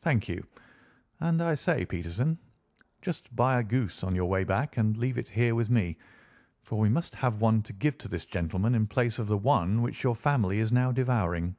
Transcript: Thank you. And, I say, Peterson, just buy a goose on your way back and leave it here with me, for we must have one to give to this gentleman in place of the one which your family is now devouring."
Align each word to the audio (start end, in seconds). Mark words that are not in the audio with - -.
Thank 0.00 0.28
you. 0.28 0.44
And, 1.20 1.40
I 1.40 1.54
say, 1.54 1.86
Peterson, 1.86 2.36
just 3.00 3.36
buy 3.36 3.60
a 3.60 3.62
goose 3.62 4.02
on 4.02 4.12
your 4.16 4.24
way 4.24 4.42
back 4.42 4.76
and 4.76 4.96
leave 4.96 5.16
it 5.18 5.28
here 5.28 5.54
with 5.54 5.70
me, 5.70 5.96
for 6.64 6.80
we 6.80 6.88
must 6.88 7.14
have 7.14 7.40
one 7.40 7.62
to 7.62 7.72
give 7.72 7.96
to 7.98 8.08
this 8.08 8.26
gentleman 8.26 8.74
in 8.74 8.88
place 8.88 9.20
of 9.20 9.28
the 9.28 9.38
one 9.38 9.80
which 9.80 10.02
your 10.02 10.16
family 10.16 10.58
is 10.58 10.72
now 10.72 10.90
devouring." 10.90 11.54